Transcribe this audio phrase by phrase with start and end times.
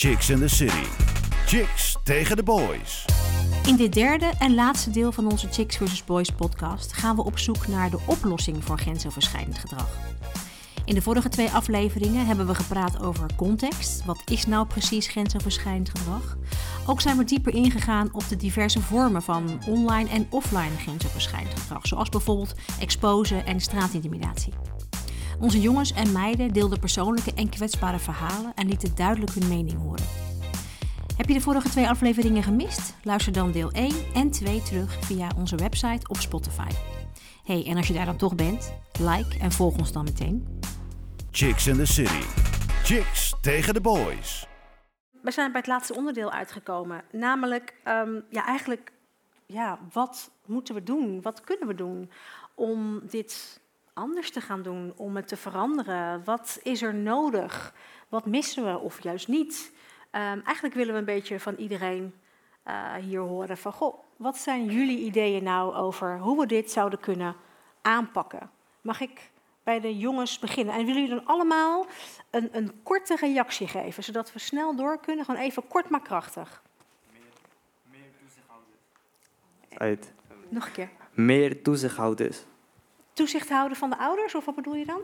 [0.00, 0.84] Chicks in the City.
[1.46, 3.04] Chicks tegen de boys.
[3.66, 6.04] In dit derde en laatste deel van onze Chicks vs.
[6.04, 9.88] Boys podcast gaan we op zoek naar de oplossing voor grensoverschrijdend gedrag.
[10.84, 14.04] In de vorige twee afleveringen hebben we gepraat over context.
[14.04, 16.36] Wat is nou precies grensoverschrijdend gedrag?
[16.86, 21.86] Ook zijn we dieper ingegaan op de diverse vormen van online en offline grensoverschrijdend gedrag,
[21.86, 24.52] zoals bijvoorbeeld exposen en straatintimidatie.
[25.40, 30.04] Onze jongens en meiden deelden persoonlijke en kwetsbare verhalen en lieten duidelijk hun mening horen.
[31.16, 32.94] Heb je de vorige twee afleveringen gemist?
[33.02, 36.68] Luister dan deel 1 en 2 terug via onze website of Spotify.
[37.44, 40.60] Hey, en als je daar dan toch bent, like en volg ons dan meteen.
[41.30, 42.22] Chicks in the City.
[42.84, 44.46] Chicks tegen de boys.
[45.22, 48.92] We zijn bij het laatste onderdeel uitgekomen, namelijk ehm, ja, eigenlijk,
[49.46, 51.22] ja, wat moeten we doen?
[51.22, 52.10] Wat kunnen we doen
[52.54, 53.60] om dit
[53.94, 56.24] anders te gaan doen, om het te veranderen?
[56.24, 57.74] Wat is er nodig?
[58.08, 59.72] Wat missen we of juist niet?
[60.10, 62.14] Ehm, eigenlijk willen we een beetje van iedereen
[62.62, 67.00] eh, hier horen van, goh, wat zijn jullie ideeën nou over hoe we dit zouden
[67.00, 67.36] kunnen
[67.82, 68.50] aanpakken?
[68.80, 69.30] Mag ik
[69.62, 70.74] bij de jongens beginnen?
[70.74, 71.86] En willen jullie dan allemaal
[72.30, 75.24] een, een korte reactie geven, zodat we snel door kunnen?
[75.24, 76.62] Gewoon even kort maar krachtig.
[79.74, 80.12] Uit.
[80.48, 80.90] Nog een keer.
[81.12, 82.44] Meer toezichthouders.
[83.20, 85.00] Toezicht houden van de ouders, of wat bedoel je dan?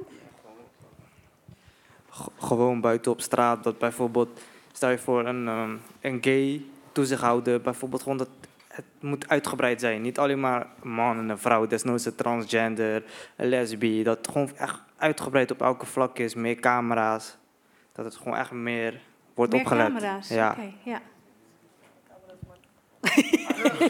[2.11, 3.65] G- gewoon buiten op straat.
[3.65, 4.41] Dat bijvoorbeeld,
[4.73, 8.29] stel je voor een, ehm, een gay toezichthouder, bijvoorbeeld gewoon dat
[8.69, 10.03] het moet uitgebreid zijn.
[10.03, 13.05] Niet alleen maar een man en een vrouw, desnoods een transgender,
[13.37, 14.03] een lesbi.
[14.03, 16.35] Dat het gewoon echt uitgebreid op elke vlak is.
[16.35, 17.37] Meer camera's.
[17.93, 19.01] Dat het gewoon echt meer
[19.35, 19.87] wordt Meer opgelet.
[19.87, 20.29] camera's.
[20.29, 20.57] Ja.
[20.85, 21.01] Ja.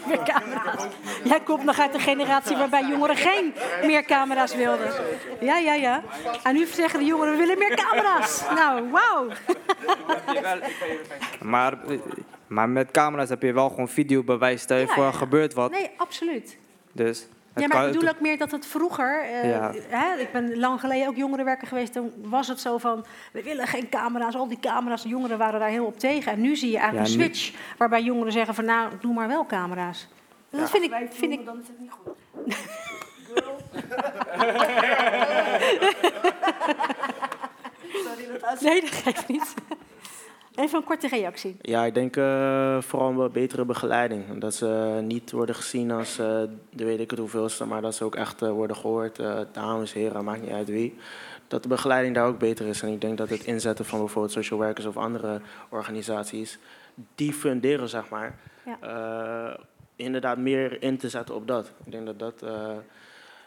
[0.07, 0.87] Meer camera's.
[1.25, 4.93] Jij komt nog uit de generatie waarbij jongeren geen meer camera's wilden.
[5.41, 6.03] Ja, ja, ja.
[6.43, 8.45] En nu zeggen de jongeren, we willen meer camera's.
[8.55, 9.29] Nou, wauw.
[11.41, 11.79] Maar,
[12.47, 14.63] maar met camera's heb je wel gewoon videobewijs.
[14.63, 15.71] Stel je Ja, voor, er gebeurt wat.
[15.71, 16.59] Nee, absoluut.
[16.93, 17.27] Dus
[17.63, 19.21] Ja, maar kan- ik bedoel ook meer dat het vroeger...
[19.23, 19.73] eh, Ja.
[19.89, 21.93] hè, ik ben lang geleden ook jongerenwerker geweest.
[21.93, 24.35] Toen was het zo van, we willen geen camera's.
[24.35, 26.33] Al die camera's, de jongeren waren daar heel op tegen.
[26.33, 27.53] En nu zie je eigenlijk Ja, een nu- switch...
[27.79, 30.09] waarbij jongeren zeggen van, nou, doe maar wel camera's.
[30.51, 30.93] Dat vind ik...
[31.11, 32.15] Vind ik dan is het niet goed.
[38.05, 38.61] Sorry, dat was...
[38.61, 39.55] Nee, dat geeft niet.
[40.57, 41.57] Even een korte reactie.
[41.61, 44.39] Ja, ik denk eh, vooral een betere begeleiding.
[44.39, 48.05] Dat ze niet worden gezien als eh, de weet ik het hoeveelste, maar dat ze
[48.05, 49.19] ook echt eh, worden gehoord.
[49.19, 50.99] eh, dames, heren, maakt niet uit wie.
[51.49, 52.83] Dat de begeleiding daar ook beter is.
[52.83, 56.59] En ik denk dat het inzetten van bijvoorbeeld social workers of andere organisaties,
[57.15, 58.39] die funderen, zeg maar,
[58.81, 59.57] Ja.
[59.97, 61.73] inderdaad meer in te zetten op dat.
[61.85, 62.43] Ik denk dat dat.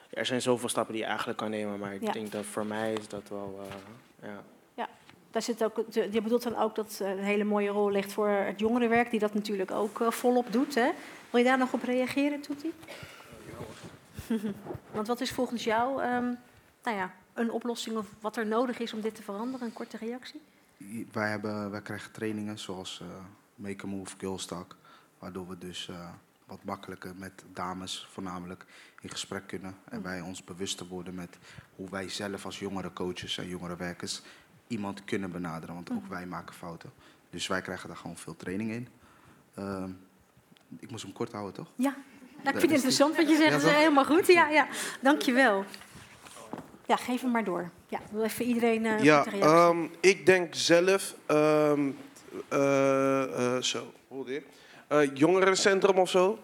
[0.10, 2.12] er zijn zoveel stappen die je eigenlijk kan nemen, maar ik Ja.
[2.12, 3.60] denk dat voor mij is dat wel.
[4.22, 4.44] ja.
[5.32, 8.60] Daar zit ook, je bedoelt dan ook dat een hele mooie rol ligt voor het
[8.60, 10.76] jongerenwerk, die dat natuurlijk ook eh, volop doet.
[10.76, 10.92] Hè?
[11.30, 12.74] Wil je daar nog op reageren, Toetie?
[14.92, 16.34] Want wat is volgens jou ehm,
[16.84, 19.68] nou ja, een oplossing of wat er nodig is om dit te veranderen?
[19.68, 20.42] Een korte reactie?
[21.12, 23.08] Wij, hebben, wij krijgen trainingen zoals eh,
[23.56, 24.76] Make a Move, Girls Talk.
[25.20, 26.10] Waardoor we dus eh,
[26.46, 28.66] wat makkelijker met dames voornamelijk
[29.02, 29.76] in gesprek kunnen.
[29.90, 31.38] En wij ons bewuster worden met
[31.76, 34.22] hoe wij zelf als jongere coaches en jongere werkers
[34.70, 35.76] iemand kunnen benaderen.
[35.76, 36.92] Want ook wij maken fouten.
[37.30, 38.88] Dus wij krijgen daar gewoon veel training in.
[39.56, 39.90] Ehm,
[40.80, 41.68] ik moest hem kort houden, toch?
[41.76, 41.96] Ja,
[42.44, 43.52] nou, ik vind het interessant wat je zegt.
[43.52, 44.28] Ja, dat is helemaal goed.
[44.28, 44.68] Ja, ja.
[45.02, 45.66] Dankjewel.
[46.86, 47.70] Ja, geef hem maar door.
[47.88, 51.92] Ja, wil even iedereen eh, een Ja, ehm, ik denk zelf, ehm,
[52.48, 54.44] eh, eh, zo, hoe dit?
[54.88, 56.40] Eh, jongerencentrum of zo.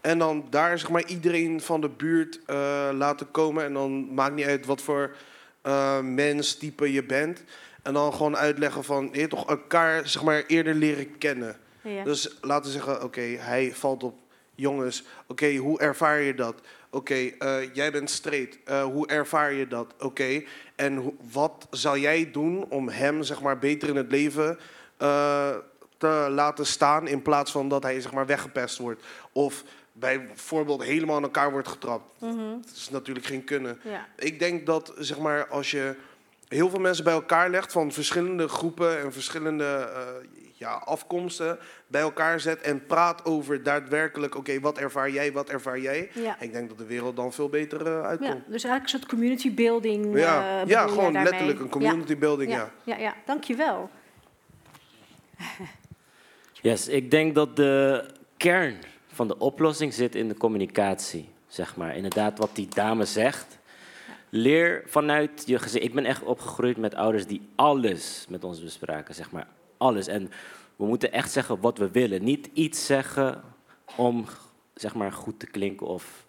[0.00, 3.64] En dan daar zeg maar iedereen van de buurt eh, laten komen.
[3.64, 5.16] En dan maakt niet uit wat voor
[5.62, 7.44] eh, mens, type je bent.
[7.82, 11.56] En dan gewoon uitleggen van, je toch elkaar zeg maar eerder leren kennen.
[11.82, 12.04] ja.
[12.04, 14.14] Dus laten we zeggen, oké, hij valt op
[14.54, 15.04] jongens.
[15.26, 16.60] Oké, hoe ervaar je dat?
[16.90, 18.58] Oké, eh, jij bent straight.
[18.64, 19.94] Eh, hoe ervaar je dat?
[19.98, 20.42] Oké,
[20.76, 24.58] en wat zou jij doen om hem zeg maar beter in het leven
[25.98, 29.64] te laten staan in plaats van dat hij zeg maar weggepest wordt of
[29.98, 32.20] bijvoorbeeld helemaal aan elkaar wordt getrapt?
[32.20, 33.80] Mhm, Dat is natuurlijk geen kunnen.
[33.82, 34.06] ja.
[34.16, 35.94] Ik denk dat zeg maar, als je
[36.48, 39.64] heel veel mensen bij elkaar legt van verschillende groepen en verschillende
[39.94, 40.06] eh,
[40.54, 45.78] ja, afkomsten bij elkaar zet en praat over daadwerkelijk, oké, wat ervaar jij, wat ervaar
[45.78, 46.10] jij?
[46.14, 46.40] Ja.
[46.40, 48.30] Ik denk dat de wereld dan veel beter eh, Ja, uitkomt.
[48.48, 50.14] dus eigenlijk een soort community building.
[50.14, 52.70] eh, Ja, bedoel ja gewoon letterlijk een community building, ja.
[52.84, 53.90] Ja, ja, ja, dankjewel.
[56.62, 58.04] Yes, ik denk dat de
[58.36, 58.76] kern
[59.18, 61.28] van de oplossing zit in de communicatie.
[61.46, 61.96] Zeg maar.
[61.96, 63.58] Inderdaad, wat die dame zegt.
[64.28, 65.82] Leer vanuit je gezin.
[65.82, 69.14] Ik ben echt opgegroeid met ouders die alles met ons bespraken.
[69.14, 69.46] Zeg maar.
[69.76, 70.06] alles.
[70.06, 70.30] En
[70.76, 72.24] we moeten echt zeggen wat we willen.
[72.24, 73.42] Niet iets zeggen
[73.96, 74.24] om
[74.74, 76.26] zeg maar, goed te klinken of,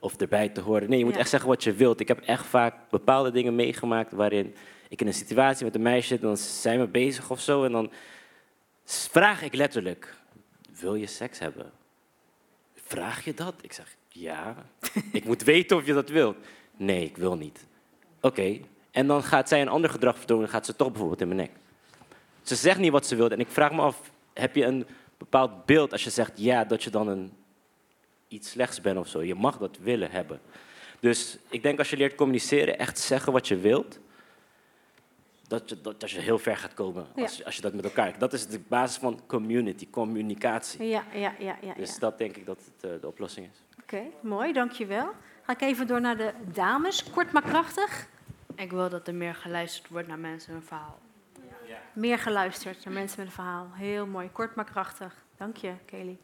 [0.00, 0.88] of erbij te horen.
[0.88, 1.20] Nee, je moet Ja.
[1.20, 2.00] echt zeggen wat je wilt.
[2.00, 4.54] Ik heb echt vaak bepaalde dingen meegemaakt waarin
[4.88, 7.64] ik in een situatie met een meisje zit, dan zijn we bezig of zo.
[7.64, 7.90] En dan
[8.84, 10.14] vraag ik letterlijk:
[10.80, 11.72] Wil je seks hebben?
[12.86, 13.54] Vraag je dat?
[13.60, 14.56] Ik zeg ja.
[15.12, 16.36] ik moet weten of je dat wilt.
[16.76, 17.66] Nee, ik wil niet.
[18.20, 18.60] Oké.
[18.90, 21.40] En dan gaat zij een ander gedrag vertonen en gaat ze toch bijvoorbeeld in mijn
[21.40, 21.50] nek.
[22.42, 23.30] Ze zegt niet wat ze wil.
[23.30, 24.86] En ik vraag me af, heb je een
[25.18, 27.32] bepaald beeld als je zegt ja, dat je dan een,
[28.28, 29.22] iets slechts bent of zo?
[29.22, 30.40] Je mag dat willen hebben.
[31.00, 33.98] Dus ik denk als je leert communiceren, echt zeggen wat je wilt,
[35.48, 37.22] dat je, dat, dat je heel ver gaat komen Ja.
[37.22, 38.18] als, je- als je dat met elkaar...
[38.18, 40.86] Dat is de basis van community, communicatie.
[40.88, 41.74] Ja, ja, ja, ja.
[41.74, 41.98] Dus ja.
[41.98, 43.62] dat denk ik dat het eh, de oplossing is.
[43.82, 45.12] Oké, mooi, dankjewel.
[45.42, 47.10] Ga ik even door naar de dames.
[47.10, 48.06] Kort maar krachtig.
[48.54, 50.98] Ik wil dat er meer geluisterd wordt naar mensen hun verhaal.
[51.92, 53.66] Meer geluisterd naar mensen met een verhaal.
[53.72, 55.14] Heel mooi, kort maar krachtig.
[55.36, 56.16] Dank je, Kelly.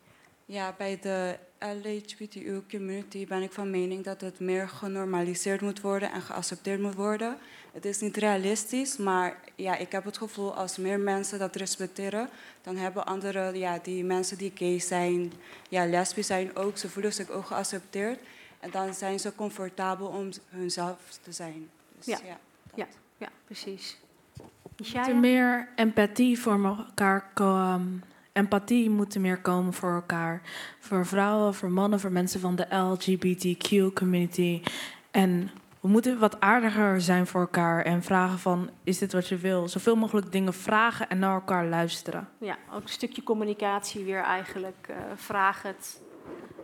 [0.46, 6.12] Ja, bij de LHBTQ community ben ik van mening dat het meer genormaliseerd moet worden
[6.12, 7.36] en geaccepteerd moet worden.
[7.72, 12.28] Het is niet realistisch, maar ja, ik heb het gevoel als meer mensen dat respecteren,
[12.62, 15.32] dan hebben andere, ja, die mensen die gay zijn,
[15.68, 18.18] ja, lesbisch zijn ook, ze voelen zich ook geaccepteerd.
[18.60, 21.70] En dan zijn ze comfortabel om hunzelf te zijn.
[21.96, 22.18] Dus, Ja.
[22.24, 22.38] ja.
[22.74, 22.86] Ja,
[23.18, 23.98] ja precies.
[24.38, 24.44] Er
[24.76, 25.14] Ishaya?
[25.14, 28.02] meer empathie voor elkaar komen.
[28.32, 30.42] Empathie moet er meer komen voor elkaar.
[30.78, 34.62] Voor vrouwen, voor mannen, voor mensen van de LGBTQ community.
[35.10, 35.50] En
[35.80, 39.68] we moeten wat aardiger zijn voor elkaar en vragen van, is dit wat je wil?
[39.68, 42.28] Zoveel mogelijk dingen vragen en naar elkaar luisteren.
[42.38, 44.86] Ja, ook een stukje communicatie weer eigenlijk.
[44.88, 46.00] eh vraag het.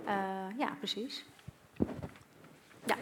[0.05, 0.15] Eh,
[0.59, 1.25] ja, precies.
[2.85, 2.97] Ja,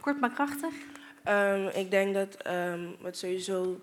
[0.00, 0.74] kort maar krachtig.
[1.22, 3.80] Ehm, ik denk dat ehm, wat sowieso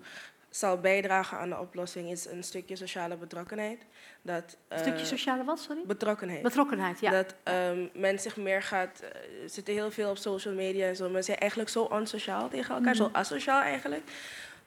[0.52, 3.78] zal bijdragen aan de oplossing is een stukje sociale betrokkenheid.
[4.22, 5.82] Dat, Een stukje eh, sociale wat, sorry?
[5.86, 6.42] betrokkenheid.
[6.42, 7.10] Betrokkenheid, ja.
[7.10, 9.00] Dat ehm, men zich meer gaat...
[9.42, 11.08] Er zitten heel veel op social media en zo.
[11.08, 13.16] Men zijn eigenlijk zo onsociaal tegen elkaar, zo Mhm.
[13.16, 14.02] asociaal eigenlijk.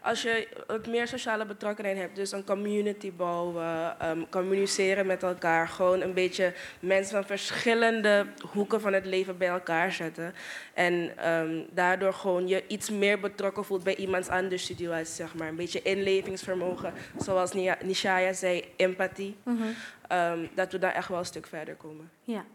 [0.06, 5.68] Als je wat meer sociale betrokkenheid hebt, dus een community bouwen, ehm, communiceren met elkaar,
[5.68, 10.34] gewoon een beetje mensen van verschillende hoeken van het leven bij elkaar zetten.
[10.74, 15.48] En ehm, daardoor gewoon je iets meer betrokken voelt bij iemands anders situatie, zeg maar.
[15.48, 17.54] Een beetje inlevingsvermogen, zoals
[17.84, 19.36] Nishaya zei, empathie.
[19.44, 19.64] Mhm.
[20.08, 22.10] Ehm, dat we daar echt wel een stuk verder komen.
[22.24, 22.46] Ja,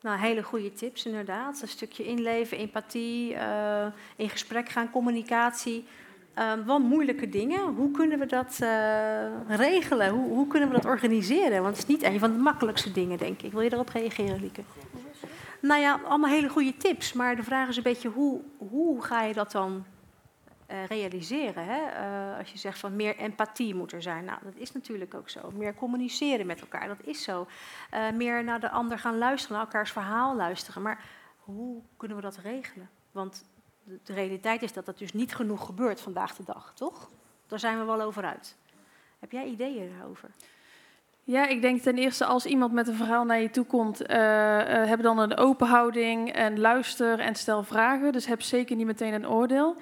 [0.00, 1.62] nou, hele goede tips inderdaad.
[1.62, 3.86] Een stukje inleven, empathie, eh,
[4.16, 5.84] in gesprek gaan, communicatie.
[6.66, 7.60] Wel moeilijke dingen.
[7.60, 10.10] Hoe kunnen we dat eh, regelen?
[10.10, 11.62] Hoe, hoe kunnen we dat organiseren?
[11.62, 13.52] Want het is niet een van de makkelijkste dingen, denk ik.
[13.52, 14.62] Wil je daarop reageren, Lieke?
[15.60, 17.12] Nou ja, allemaal hele goede tips.
[17.12, 19.84] Maar de vraag is een beetje, hoe, hoe ga je dat dan
[20.66, 21.64] eh, realiseren?
[21.64, 21.80] Hè?
[21.80, 24.24] Eh, als je zegt van meer empathie moet er zijn.
[24.24, 25.50] Nou, dat is natuurlijk ook zo.
[25.54, 27.46] Meer communiceren met elkaar, dat is zo.
[28.14, 30.82] Meer naar de ander gaan luisteren, naar elkaars verhaal luisteren.
[30.82, 31.04] Maar
[31.38, 32.90] hoe kunnen we dat regelen?
[33.12, 33.44] Want
[33.84, 37.10] de, realiteit is dat dat dus niet genoeg gebeurt vandaag de dag, toch?
[37.46, 38.56] Daar zijn we wel over uit.
[39.18, 40.30] Heb jij ideeën daarover?
[41.24, 44.82] Ja, ik denk ten eerste als iemand met een verhaal naar je toe komt, eh,
[44.82, 48.12] eh, heb dan een open houding en luister en stel vragen.
[48.12, 49.76] Dus heb zeker niet meteen een oordeel.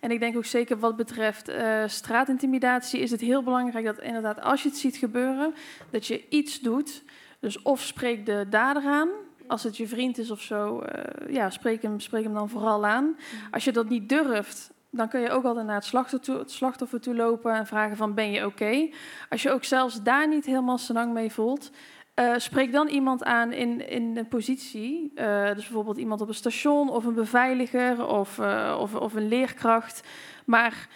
[0.00, 4.40] En ik denk ook zeker wat betreft eh, straatintimidatie is het heel belangrijk dat inderdaad
[4.40, 5.54] als je het ziet gebeuren,
[5.90, 7.02] dat je iets doet.
[7.38, 9.08] Dus of spreek de dader aan,
[9.50, 12.86] als het je vriend is of zo, eh, ja, spreek hem, spreek hem dan vooral
[12.86, 13.16] aan.
[13.50, 16.50] Als je dat niet durft, dan kun je ook altijd naar het slachtoffer toe, het
[16.50, 18.88] slachtoffer toe lopen en vragen van ben je oké?
[19.28, 21.70] Als je ook zelfs daar niet helemaal senang mee voelt,
[22.14, 25.12] eh, spreek dan iemand aan in, in een positie.
[25.14, 28.38] eh, dus bijvoorbeeld iemand op een station of een beveiliger of,
[28.78, 30.08] of, of een leerkracht.
[30.44, 30.88] Maar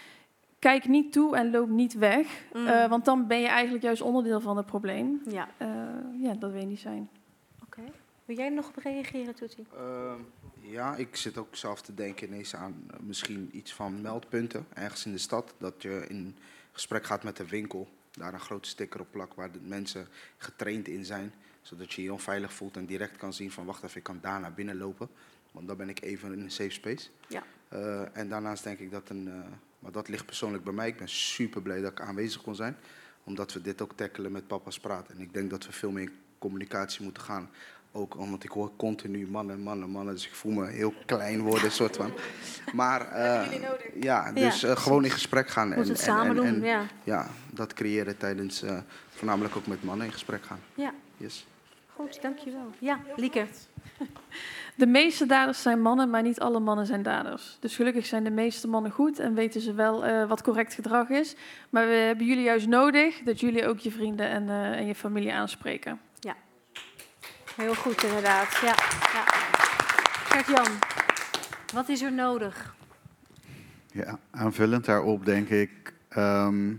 [0.58, 2.26] kijk niet toe en loop niet weg.
[2.52, 2.88] Mm.
[2.88, 5.22] want dan ben je eigenlijk juist onderdeel van het probleem.
[5.28, 5.48] Ja.
[6.16, 7.08] Ja, dat wil je niet zijn.
[8.24, 9.66] Wil jij er nog op reageren, Toetie?
[9.76, 10.20] Ehm,
[10.60, 15.06] ja, ik zit ook zelf te denken ineens aan eh, misschien iets van meldpunten ergens
[15.06, 15.54] in de stad.
[15.58, 16.36] Dat je in
[16.72, 20.88] gesprek gaat met de winkel, daar een grote sticker op plakt waar de mensen getraind
[20.88, 21.32] in zijn.
[21.62, 24.40] Zodat je je onveilig voelt en direct kan zien van wacht even, ik kan daar
[24.40, 25.08] naar binnen lopen.
[25.52, 27.08] Want dan ben ik even in een safe space.
[27.28, 27.42] Ja.
[27.68, 30.88] Eh, en daarnaast denk ik dat een, eh, maar dat ligt persoonlijk bij mij.
[30.88, 32.76] Ik ben super blij dat ik aanwezig kon zijn.
[33.24, 35.14] Omdat we dit ook tackelen met papa's praten.
[35.14, 37.50] En ik denk dat we veel meer communicatie moeten gaan.
[37.96, 40.14] Ook omdat ik hoor continu mannen, mannen, mannen.
[40.14, 42.12] Dus ik voel me heel klein worden, soort van.
[42.72, 43.62] Maar eh,
[44.00, 45.70] ja, dus Ja, eh, gewoon in gesprek gaan.
[45.72, 46.86] Het samen doen, ja.
[47.04, 50.60] ja, dat creëren tijdens, eh, voornamelijk ook met mannen in gesprek gaan.
[50.74, 50.92] Ja.
[51.16, 51.46] Yes.
[51.96, 52.70] Goed, dankjewel.
[52.78, 53.46] Ja, Lieke.
[54.76, 57.56] De meeste daders zijn mannen, maar niet alle mannen zijn daders.
[57.60, 61.08] Dus gelukkig zijn de meeste mannen goed en weten ze wel eh, wat correct gedrag
[61.08, 61.36] is.
[61.70, 64.94] Maar we hebben jullie juist nodig dat jullie ook je vrienden en, eh, en je
[64.94, 66.00] familie aanspreken.
[67.56, 68.58] Heel goed inderdaad.
[68.62, 68.74] Ja,
[69.12, 69.24] ja.
[70.24, 70.72] Gert-Jan,
[71.74, 72.74] wat is er nodig?
[73.92, 76.72] Ja, aanvullend daarop denk ik ehm,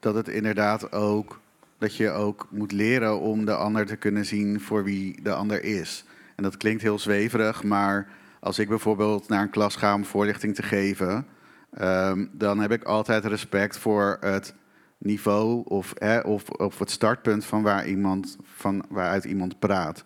[0.00, 1.40] dat het inderdaad ook
[1.78, 5.64] dat je ook moet leren om de ander te kunnen zien voor wie de ander
[5.64, 6.04] is.
[6.34, 8.08] En dat klinkt heel zweverig, maar
[8.40, 11.26] als ik bijvoorbeeld naar een klas ga om voorlichting te geven,
[11.70, 14.54] ehm, dan heb ik altijd respect voor het
[14.98, 15.92] niveau of,
[16.24, 20.04] of, of het startpunt van, waar iemand, van waaruit iemand praat.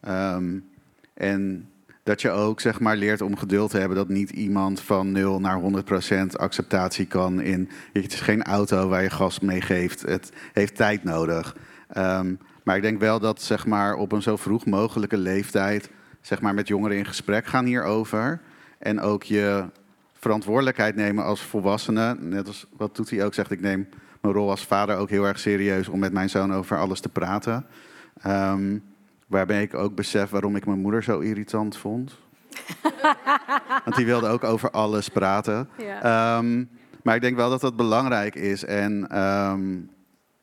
[0.00, 0.58] Ehm,
[1.14, 1.68] en
[2.02, 5.40] dat je ook zeg maar, leert om geduld te hebben dat niet iemand van 0
[5.40, 7.70] naar 100% acceptatie kan in.
[7.92, 10.02] Het is geen auto waar je gas mee geeft.
[10.02, 11.56] Het heeft tijd nodig.
[11.88, 16.40] Ehm, maar ik denk wel dat zeg maar, op een zo vroeg mogelijke leeftijd zeg
[16.40, 18.40] maar, met jongeren in gesprek gaan hierover.
[18.78, 19.64] En ook je
[20.12, 22.16] verantwoordelijkheid nemen als volwassene.
[22.20, 23.88] Net als wat Toetie ook zegt, ik neem
[24.20, 27.08] mijn rol als vader ook heel erg serieus om met mijn zoon over alles te
[27.08, 27.66] praten.
[28.22, 28.78] Ehm,
[29.26, 32.18] waarbij ik ook besef waarom ik mijn moeder zo irritant vond.
[33.84, 35.68] Want die wilde ook over alles praten.
[35.78, 36.02] Ja.
[36.02, 36.64] Ehm,
[37.02, 38.64] maar ik denk wel dat dat belangrijk is.
[38.64, 39.78] En ehm,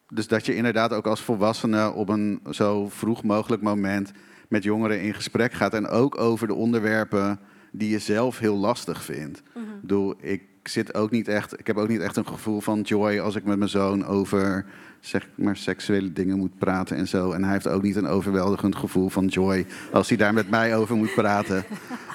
[0.08, 4.12] dus dat je inderdaad ook als volwassene op een zo vroeg mogelijk moment
[4.50, 5.74] met jongeren in gesprek gaat.
[5.74, 7.40] En ook over de onderwerpen
[7.72, 9.42] die je zelf heel lastig vindt.
[9.54, 9.66] Mhm.
[9.66, 11.60] Ik bedoel, ik zit ook niet echt.
[11.60, 14.66] Ik heb ook niet echt een gevoel van joy als ik met mijn zoon over
[15.00, 17.32] zeg maar seksuele dingen moet praten en zo.
[17.32, 20.76] En hij heeft ook niet een overweldigend gevoel van joy als hij daar met mij
[20.76, 21.64] over moet praten.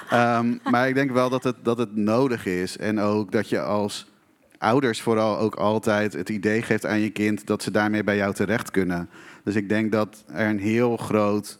[0.09, 2.77] Ehm, maar ik denk wel dat het, dat het nodig is.
[2.77, 4.11] En ook dat je als
[4.57, 8.33] ouders vooral ook altijd het idee geeft aan je kind dat ze daarmee bij jou
[8.33, 9.09] terecht kunnen.
[9.43, 11.59] Dus ik denk dat er een heel groot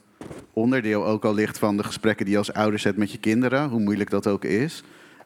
[0.53, 3.69] onderdeel ook al ligt van de gesprekken die je als ouders hebt met je kinderen,
[3.69, 4.83] hoe moeilijk dat ook is.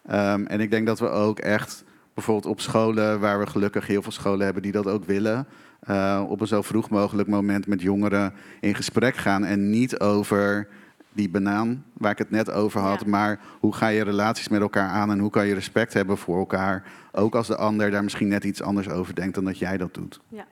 [0.07, 1.83] Ehm, en ik denk dat we ook echt
[2.13, 5.47] bijvoorbeeld op scholen, waar we gelukkig heel veel scholen hebben die dat ook willen,
[5.79, 9.45] eh, op een zo vroeg mogelijk moment met jongeren in gesprek gaan.
[9.45, 10.67] En niet over
[11.11, 14.89] die banaan waar ik het net over had, maar hoe ga je relaties met elkaar
[14.89, 18.27] aan en hoe kan je respect hebben voor elkaar, ook als de ander daar misschien
[18.27, 20.19] net iets anders over denkt dan dat jij dat doet.
[20.27, 20.45] Ja,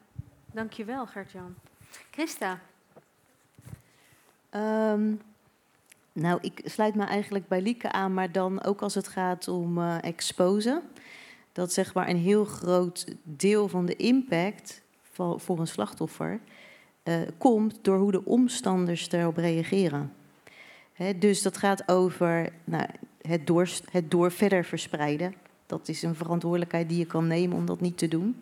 [0.52, 1.54] dankjewel Gert-Jan.
[2.12, 2.60] Christa,
[4.56, 5.14] Ehm,
[6.16, 9.78] nou, ik sluit me eigenlijk bij Lieke aan, maar dan ook als het gaat om
[9.78, 10.82] eh exposen.
[11.52, 14.82] Dat zeg maar een heel groot deel van de impact
[15.12, 16.40] van, voor een slachtoffer
[17.04, 20.14] eh, komt door hoe de omstanders erop reageren.
[21.20, 22.86] Dus dat gaat over nou,
[23.22, 25.34] het, door, het door verder verspreiden.
[25.66, 28.42] Dat is een verantwoordelijkheid die je kan nemen om dat niet te doen.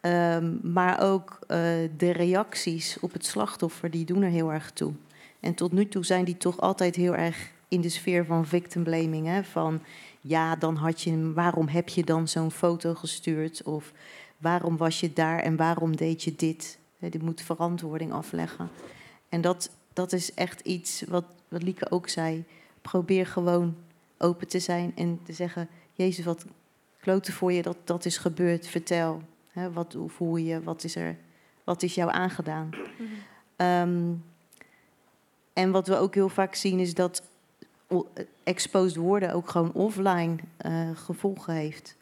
[0.00, 1.58] Ehm, maar ook eh,
[1.96, 4.92] de reacties op het slachtoffer, die doen er heel erg toe.
[5.40, 8.82] En tot nu toe zijn die toch altijd heel erg in de sfeer van victim
[8.82, 9.26] blaming.
[9.26, 9.44] Hè?
[9.44, 9.82] Van
[10.20, 13.62] ja, dan had je, waarom heb je dan zo'n foto gestuurd?
[13.62, 13.92] Of
[14.38, 16.78] waarom was je daar en waarom deed je dit?
[16.98, 18.70] Hè, Die moet verantwoording afleggen.
[19.28, 22.44] En dat, dat is echt iets wat, wat Lieke ook zei.
[22.82, 23.76] Probeer gewoon
[24.18, 26.44] open te zijn en te zeggen: Jezus, wat
[27.00, 28.66] kloten voor je dat dat is gebeurd.
[28.66, 29.22] Vertel.
[29.52, 30.62] Hè, wat, hoe voel je?
[30.62, 31.16] Wat is er?
[31.64, 32.70] Wat is jou aangedaan?
[33.56, 34.12] Ehm,
[35.58, 37.22] en wat we ook heel vaak zien is dat
[37.88, 38.08] o-
[38.42, 41.96] exposed worden ook gewoon offline eh, gevolgen heeft.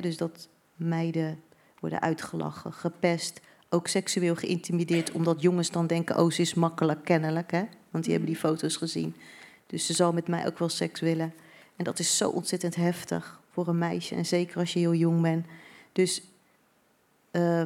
[0.00, 1.42] Dus dat meiden
[1.80, 7.50] worden uitgelachen, gepest, ook seksueel geïntimideerd, omdat jongens dan denken, oh, ze is makkelijk kennelijk,
[7.50, 7.64] hè?
[7.90, 9.14] want die hebben die foto's gezien.
[9.66, 11.34] Dus ze zal met mij ook wel seks willen.
[11.76, 15.20] En dat is zo ontzettend heftig voor een meisje, en zeker als je heel jong
[15.20, 15.46] bent.
[15.92, 16.22] Dus
[17.30, 17.62] eh,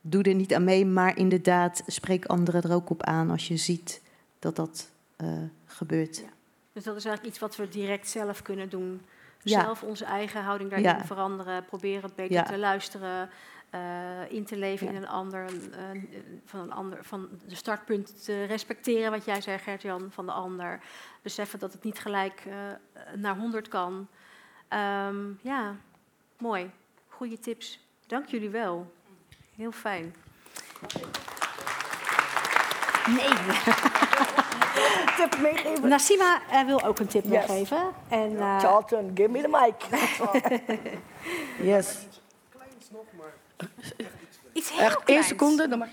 [0.00, 3.56] doe er niet aan mee, maar inderdaad, spreek anderen er ook op aan als je
[3.56, 4.04] ziet
[4.38, 5.28] dat dat eh,
[5.66, 6.22] gebeurt.
[6.72, 9.00] dus dat is eigenlijk iets wat we direct zelf kunnen doen.
[9.42, 9.60] Ja.
[9.60, 11.04] Zelf onze eigen houding daarin Ja.
[11.04, 12.42] veranderen, proberen het beter Ja.
[12.42, 13.30] te luisteren,
[13.70, 16.00] eh, in te leven in een ander, eh,
[16.44, 20.80] van een ander, van de startpunt te respecteren, wat jij zei Gert-Jan, van de ander.
[21.22, 22.54] Beseffen dat het niet gelijk eh,
[23.14, 24.08] naar 100 kan.
[24.68, 25.76] Ehm, ja,
[26.38, 26.70] mooi.
[27.08, 27.80] Goede tips.
[28.06, 28.92] Dank jullie wel.
[29.56, 30.14] Heel fijn.
[33.06, 33.28] Nee.
[35.16, 35.88] tip meegeven?
[35.88, 37.46] Nassima eh, wil ook een tip Yes.
[37.46, 37.82] meegeven.
[38.08, 40.00] En, eh, Charlton, give me the mic.
[41.72, 41.94] yes.
[44.52, 45.26] Iets heel Echt één kleins.
[45.26, 45.88] seconde, dan mag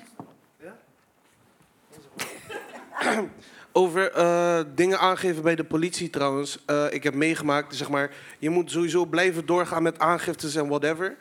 [3.72, 6.60] Over eh, dingen aangeven bij de politie trouwens.
[6.66, 11.18] Eh, ik heb meegemaakt, zeg maar, je moet sowieso blijven doorgaan met aangiftes en whatever.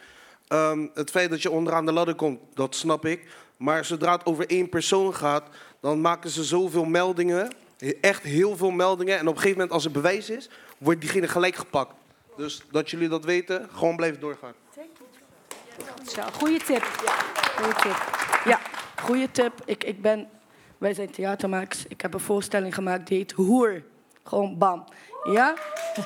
[0.49, 3.27] Ehm, het feit dat je onderaan de ladder komt, dat snap ik.
[3.57, 5.45] Maar zodra het over één persoon gaat,
[5.81, 7.53] dan maken ze zoveel meldingen.
[8.01, 9.19] Echt heel veel meldingen.
[9.19, 10.49] En op een gegeven moment, als er bewijs is,
[10.79, 11.95] wordt diegene gelijk gepakt.
[12.37, 14.53] Dus dat jullie dat weten, gewoon blijven doorgaan.
[16.07, 16.83] Zo, goede tip.
[17.57, 17.97] Goeie tip.
[18.45, 18.61] Ja,
[19.03, 19.53] goede tip.
[19.65, 20.29] Ik, ik ben,
[20.79, 21.87] wij zijn theatermakers.
[21.89, 23.83] Ik heb een voorstelling gemaakt die heet Hoer.
[24.23, 24.85] Gewoon bam.
[25.25, 25.55] Ja?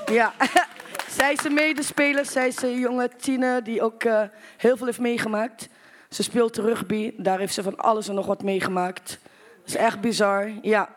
[0.06, 0.32] Ja.
[1.18, 2.26] zij is een medespeler.
[2.26, 4.22] Zij is een jonge tiener die ook eh,
[4.56, 5.68] heel veel heeft meegemaakt.
[6.08, 7.12] Ze speelt rugby.
[7.16, 9.18] Daar heeft ze van alles en nog wat meegemaakt.
[9.58, 10.50] Dat is echt bizar.
[10.62, 10.88] Ja.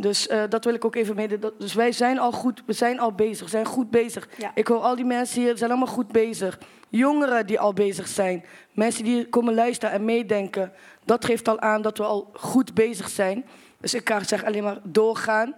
[0.00, 1.52] Dus eh, dat wil ik ook even mede.
[1.58, 4.28] Dus wij zijn al goed, we zijn al bezig, we zijn goed bezig.
[4.54, 6.58] Ik hoor al die mensen hier, zijn allemaal goed bezig.
[6.88, 8.44] Jongeren die al bezig zijn.
[8.72, 10.72] Mensen die komen luisteren en meedenken.
[11.04, 13.44] Dat geeft al aan dat we al goed bezig zijn.
[13.80, 15.54] Dus ik kan zeggen alleen maar doorgaan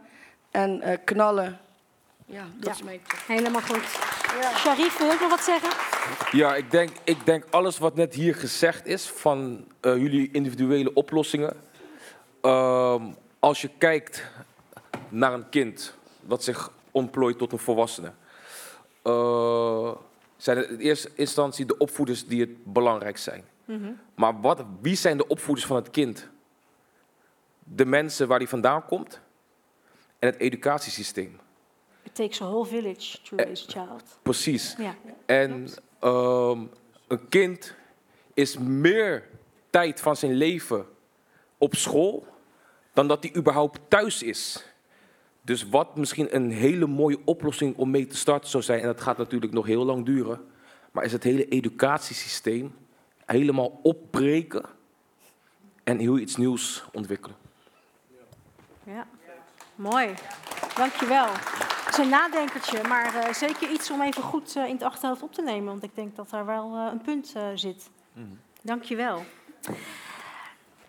[0.51, 1.59] en eh, knallen.
[2.27, 2.71] Ja, dat Ja.
[2.73, 3.83] is mijn Helemaal goed.
[4.57, 5.71] Sharif, wil je ook nog wat zeggen?
[6.33, 10.95] Ja, ik denk, ik denk alles wat net hier gezegd is van eh, jullie individuele
[10.95, 11.53] oplossingen.
[12.41, 13.03] Ehm,
[13.43, 14.25] als je kijkt
[15.09, 18.13] naar een kind dat zich ontplooit tot een volwassene,
[19.03, 19.95] eh,
[20.37, 23.45] zijn het in eerste instantie de opvoeders die het belangrijk zijn.
[24.15, 26.29] Maar wat, wie zijn de opvoeders van het kind?
[27.59, 29.21] De mensen waar die vandaan komt
[30.19, 31.41] en het educatiesysteem.
[32.03, 34.19] It takes a whole village to raise a child.
[34.23, 34.75] Precies.
[34.79, 34.95] Ja.
[35.27, 35.69] En
[35.99, 36.65] ehm,
[37.07, 37.75] een kind
[38.35, 39.29] is meer
[39.71, 40.87] tijd van zijn leven
[41.59, 42.32] op school
[42.93, 44.67] dan dat hij überhaupt thuis is.
[45.43, 49.01] Dus wat misschien een hele mooie oplossing om mee te starten zou zijn, en dat
[49.01, 50.41] gaat natuurlijk nog heel lang duren,
[50.91, 52.75] maar is het hele educatiesysteem
[53.27, 54.65] helemaal opbreken
[55.85, 57.37] en heel iets nieuws ontwikkelen.
[58.85, 59.07] Ja,
[59.75, 60.15] mooi.
[60.75, 61.27] Dankjewel.
[61.93, 65.23] Het is een nadenkertje, maar eh, zeker iets om even goed eh, in het achterhoofd
[65.23, 65.65] op te nemen.
[65.65, 67.91] Want ik denk dat daar wel eh, een punt zit.
[68.63, 69.25] Dankjewel.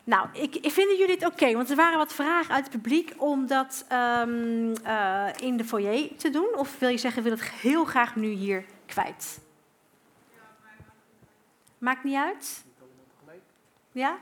[0.03, 1.53] Nou, ik, ik vinden jullie het oké?
[1.53, 6.15] want er waren wat vragen uit het publiek om dat ehm, eh, in de foyer
[6.17, 6.55] te doen.
[6.55, 9.39] Of wil je zeggen, wil het heel graag nu hier kwijt?
[11.77, 12.63] Maakt niet uit?
[13.91, 14.17] Ja?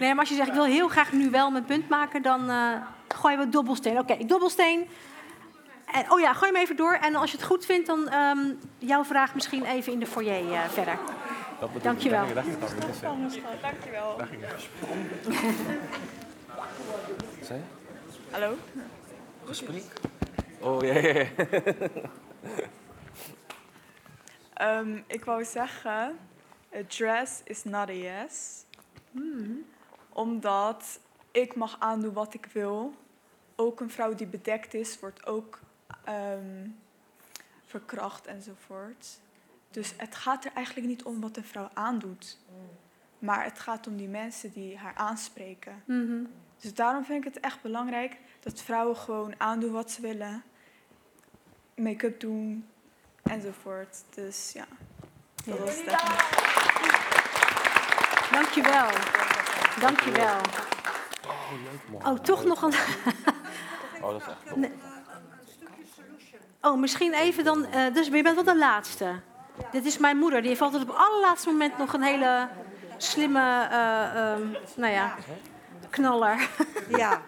[0.00, 2.50] Nee, maar als je zegt, ik wil heel graag nu wel mijn punt maken, dan
[2.50, 2.76] eh
[3.22, 3.98] gooi je wat dobbelsteen.
[3.98, 4.88] Oké, dobbelsteen.
[5.92, 6.92] En, oh ja, gooi hem even door.
[6.92, 8.38] En als je het goed vindt, dan ehm,
[8.78, 10.98] jouw vraag misschien even in de foyer eh, verder.
[11.82, 12.26] Dankjewel.
[13.60, 14.16] Dankjewel.
[17.42, 17.64] Zei je?
[18.30, 18.56] Hallo?
[19.44, 19.84] Gesprek?
[20.60, 21.26] Oh ja, ja, ja.
[24.54, 26.18] Ehm, ik wou zeggen,
[26.74, 28.64] a dress is not a yes.
[30.08, 32.94] Omdat ik mag aandoen wat ik wil.
[33.56, 35.58] Ook een vrouw die bedekt is, wordt ook
[36.04, 36.68] ehm,
[37.66, 39.20] verkracht enzovoort.
[39.72, 42.38] Dus het gaat er eigenlijk niet om wat een vrouw aandoet.
[43.18, 45.82] Maar het gaat om die mensen die haar aanspreken.
[45.84, 46.24] Mhm.
[46.60, 50.42] Dus daarom vind ik het echt belangrijk dat vrouwen gewoon aandoen wat ze willen.
[51.74, 52.68] Make-up doen
[53.22, 53.96] enzovoort.
[54.14, 54.66] Dus ja,
[55.44, 56.02] dat was het.
[58.32, 58.90] Dankjewel.
[59.80, 60.36] Dankjewel.
[61.26, 62.12] Oh, leuk man.
[62.12, 62.72] Oh, toch nog een...
[64.00, 64.56] Oh, dat is echt top.
[64.56, 64.72] Nee.
[66.60, 67.64] Oh, misschien even dan...
[67.64, 69.20] eh, dus je bent wel de laatste.
[69.70, 70.40] Dit is mijn moeder.
[70.40, 72.48] Die heeft altijd op het allerlaatste moment nog een hele
[72.96, 73.68] slimme...
[73.70, 75.16] ehm, nou ja,
[75.90, 76.48] knaller.
[76.96, 77.22] Ja,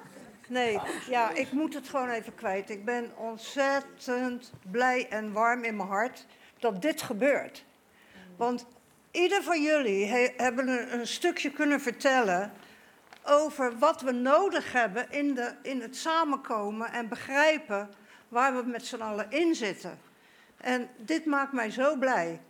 [0.48, 2.70] nee, ja, ik moet het gewoon even kwijt.
[2.70, 6.26] Ik ben ontzettend blij en warm in mijn hart
[6.58, 7.64] dat dit gebeurt.
[8.36, 8.66] Want
[9.10, 12.52] ieder van jullie he- hebben een, een stukje kunnen vertellen
[13.24, 17.90] over wat we nodig hebben in, de, in het samenkomen en begrijpen
[18.28, 19.98] waar we met z'n allen in zitten.
[20.64, 22.40] En dit maakt mij zo blij.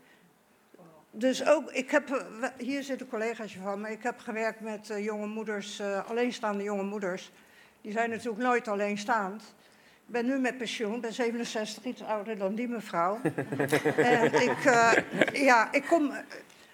[1.10, 5.04] Dus ook, ik heb, eh, hier zitten collega's van me, ik heb gewerkt met eh,
[5.04, 7.32] jonge moeders, eh, alleenstaande jonge moeders.
[7.80, 9.42] Die zijn natuurlijk nooit alleenstaand.
[10.06, 13.20] Ik ben nu met pensioen, ben 67, iets ouder dan die mevrouw.
[13.96, 14.62] en ik,
[15.32, 16.12] ja, ik kom,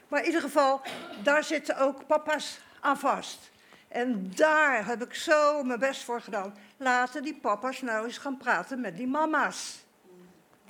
[0.08, 0.80] maar in ieder geval,
[1.22, 3.50] daar zitten ook papa's aan vast.
[3.88, 6.56] En daar heb ik zo mijn best voor gedaan.
[6.76, 9.88] Laten die papa's nou eens gaan praten met die mama's.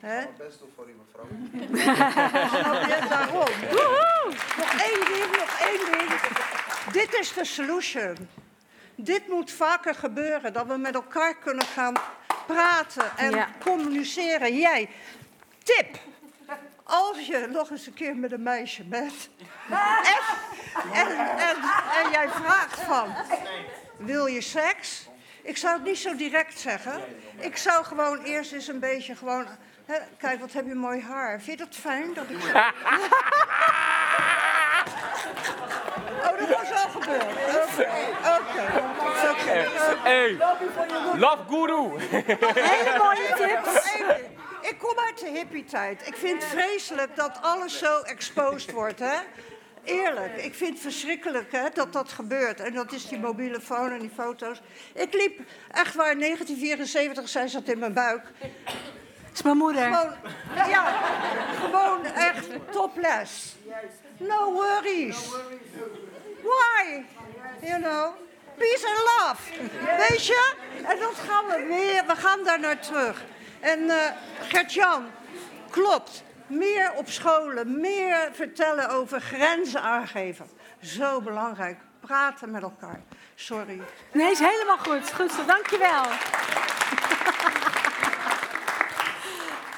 [0.01, 0.27] Hè?
[0.39, 1.27] Best doen voor die mevrouw.
[2.63, 3.45] Nou, ja, daarom.
[3.71, 4.35] Woehoe!
[4.59, 6.21] Nog één ding, nog één ding.
[6.93, 8.29] Dit is de solution.
[8.95, 11.95] Dit moet vaker gebeuren, dat we met elkaar kunnen gaan
[12.47, 13.49] praten en Ja.
[13.59, 14.57] communiceren.
[14.59, 14.89] Jij,
[15.63, 15.99] tip.
[16.83, 19.29] Als je nog eens een keer met een meisje bent
[20.93, 21.57] en, en, en,
[22.05, 23.15] en jij vraagt van,
[23.97, 25.09] wil je seks?
[25.43, 27.01] Ik zou het niet zo direct zeggen.
[27.39, 29.47] Ik zou gewoon eerst eens een beetje gewoon...
[30.19, 31.41] Kijk, wat heb je mooi haar.
[31.41, 32.15] Vind je dat fijn?
[32.15, 32.49] Dat ik zo...
[36.21, 36.87] Oh, dat was wel
[38.39, 38.69] Oké,
[39.31, 39.69] oké.
[40.03, 40.37] Hey,
[41.17, 41.99] love guru.
[41.99, 43.93] Hele mooie tips.
[44.61, 46.07] Ik kom uit de hippie-tijd.
[46.07, 49.17] Ik vind het vreselijk dat alles zo exposed wordt, hè?
[49.85, 52.61] Eerlijk, ik vind het verschrikkelijk hè, dat dat gebeurt.
[52.61, 54.61] En dat is die mobiele phone en die foto's.
[54.95, 58.23] Ik liep echt waar, in 1974, zij zat in mijn buik.
[59.41, 59.83] Is mijn moeder.
[59.83, 60.15] Gewoon,
[60.69, 61.03] ja,
[61.61, 63.57] gewoon echt topless.
[64.17, 65.29] No worries.
[66.43, 67.05] Why?
[67.61, 68.15] You know?
[68.57, 69.43] Peace and love.
[70.09, 70.55] Weet je?
[70.85, 73.23] En dat gaan we weer, we gaan daar naar terug.
[73.61, 73.97] En eh
[74.49, 75.07] Gert-Jan,
[75.71, 76.23] klopt.
[76.47, 80.51] Meer op scholen, meer vertellen over grenzen aangeven.
[80.83, 81.79] Zo belangrijk.
[82.01, 83.01] Praten met elkaar.
[83.35, 83.81] Sorry.
[84.13, 85.13] Nee, is helemaal goed.
[85.13, 86.05] Goed zo, dankjewel.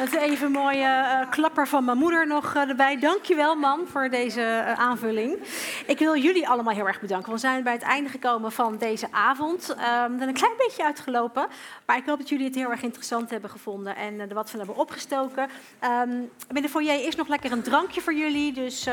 [0.02, 2.98] Dat even mooie eh, klapper van mijn moeder nog eh, erbij.
[2.98, 5.38] Dankjewel, man, voor deze eh, aanvulling.
[5.86, 7.32] Ik wil jullie allemaal heel erg bedanken.
[7.32, 9.74] We zijn bij het einde gekomen van deze avond.
[9.74, 11.46] Ehm, we zijn een klein beetje uitgelopen.
[11.86, 14.58] Maar ik hoop dat jullie het heel erg interessant hebben gevonden en er wat van
[14.58, 15.48] hebben opgestoken.
[15.78, 16.10] Ehm
[16.48, 18.52] bij de foyer is nog lekker een drankje voor jullie.
[18.52, 18.88] Dus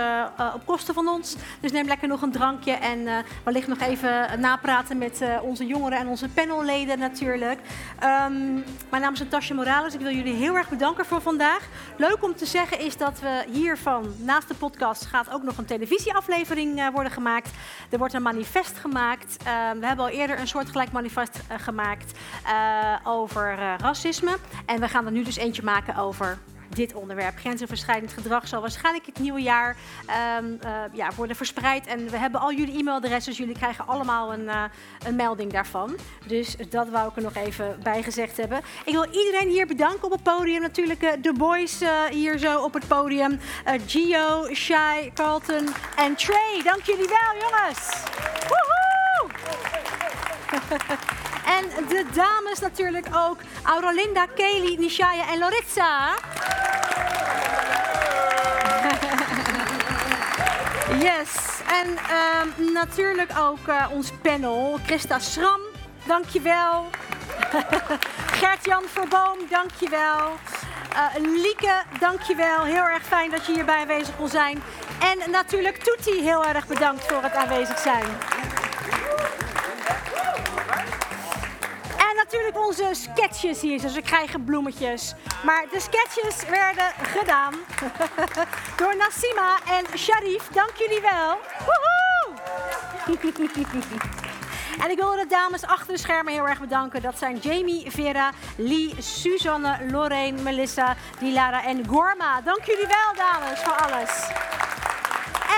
[0.53, 1.35] op kosten van ons.
[1.59, 2.71] Dus neem lekker nog een drankje.
[2.71, 7.59] En wellicht nog even napraten met onze jongeren en onze panelleden natuurlijk.
[7.99, 8.53] Ehm,
[8.89, 9.93] mijn naam is Natasja Morales.
[9.93, 11.67] Ik wil jullie heel erg bedanken voor vandaag.
[11.97, 15.65] Leuk om te zeggen is dat we hiervan, naast de podcast, gaat ook nog een
[15.65, 17.49] televisieaflevering eh, worden gemaakt.
[17.89, 19.37] Er wordt een manifest gemaakt.
[19.43, 24.37] Ehm, we hebben al eerder een soortgelijk manifest eh, gemaakt eh, over eh, racisme.
[24.65, 26.37] En we gaan er nu dus eentje maken over
[26.75, 27.37] dit onderwerp.
[27.37, 31.87] Grensoverschrijdend gedrag zal waarschijnlijk het nieuwe jaar ehm, eh, ja, worden verspreid.
[31.87, 34.63] En we hebben al jullie e-mailadressen, dus jullie krijgen allemaal een, eh,
[35.07, 35.97] een melding daarvan.
[36.27, 38.61] Dus dat wou ik er nog even bij gezegd hebben.
[38.85, 40.61] Ik wil iedereen hier bedanken op het podium.
[40.61, 41.79] Natuurlijk eh, de boys
[42.09, 43.39] hier zo op het podium.
[43.87, 46.61] Gio, Shai, Carlton en Trey.
[46.63, 47.89] Dank jullie wel, jongens.
[48.47, 49.27] Woehoe!
[51.57, 53.37] En de dames natuurlijk ook.
[53.63, 56.13] Aurolinda, Kelly, Nishaya en Loritza.
[60.99, 61.29] Yes.
[61.81, 64.79] En ehm, natuurlijk ook eh, ons panel.
[64.85, 65.59] Christa Schram,
[66.05, 66.87] dankjewel.
[68.39, 70.31] Gert-Jan Verboom, dankjewel.
[70.93, 72.63] Eh Lieke, dankjewel.
[72.63, 74.61] Heel erg fijn dat je hierbij aanwezig kon zijn.
[74.99, 78.05] En natuurlijk Toetie, heel erg bedankt voor het aanwezig zijn.
[82.69, 85.13] Onze sketches hier, dus we krijgen bloemetjes.
[85.43, 87.53] Maar de sketches werden gedaan
[88.79, 90.47] door Nassima en Sharif.
[90.47, 91.37] Dank jullie wel.
[94.83, 97.01] En ik wil de dames achter de schermen heel erg bedanken.
[97.01, 102.41] Dat zijn Jamie, Vera, Lee, Suzanne, Lorraine, Melissa, Dilara en Gorma.
[102.41, 104.27] Dank jullie wel, dames, voor alles.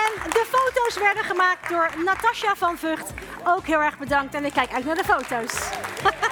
[0.05, 3.13] En de foto's werden gemaakt door Natasja van Vught.
[3.43, 5.53] Ook heel erg bedankt en ik kijk uit naar de foto's.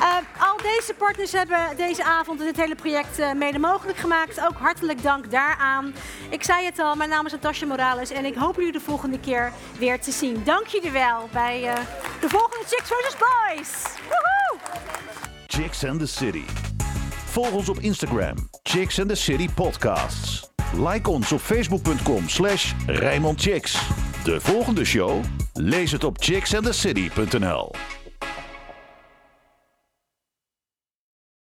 [0.00, 4.40] Eh, al deze partners hebben deze avond dit hele project eh, mede mogelijk gemaakt.
[4.40, 5.94] Ook hartelijk dank daaraan.
[6.30, 9.20] Ik zei het al, mijn naam is Natasja Morales en ik hoop jullie de volgende
[9.20, 10.42] keer weer te zien.
[10.44, 11.74] Dank jullie wel bij eh,
[12.20, 13.16] de volgende Chicks vs.
[13.16, 13.70] Boys.
[14.08, 14.80] Woehoe!
[15.46, 16.44] Chicks and the City.
[17.24, 20.50] Volg ons op Instagram, Chicks and the City Podcasts.
[20.74, 23.78] Like ons op facebook.com slash Rijnmond Chicks.
[24.24, 25.24] De volgende show?
[25.52, 27.70] Lees het op chicksandthecity.nl